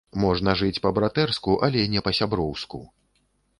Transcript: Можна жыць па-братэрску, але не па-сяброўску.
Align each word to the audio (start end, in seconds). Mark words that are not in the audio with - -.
Можна 0.21 0.55
жыць 0.61 0.81
па-братэрску, 0.85 1.53
але 1.69 1.85
не 1.93 2.05
па-сяброўску. 2.09 2.83